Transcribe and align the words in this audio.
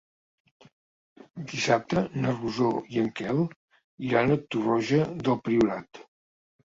Dissabte 1.51 2.01
na 2.23 2.33
Rosó 2.39 2.71
i 2.95 3.03
en 3.03 3.11
Quel 3.21 3.43
iran 4.09 4.37
a 4.37 4.39
Torroja 4.49 5.07
del 5.21 5.39
Priorat. 5.47 6.03